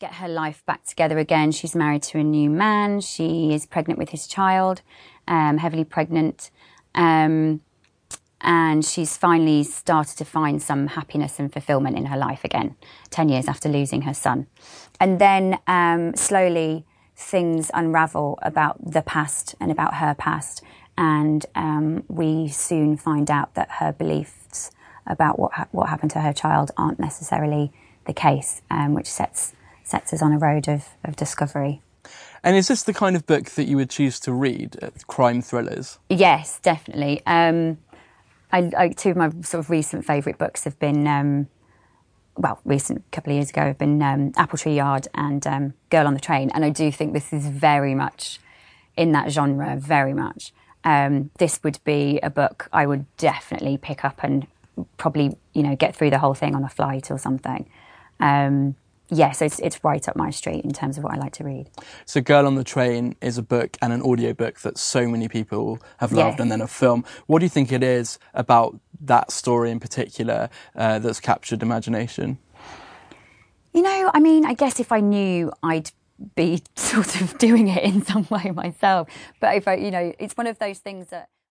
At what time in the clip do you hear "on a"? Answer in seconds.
30.22-30.38, 56.54-56.70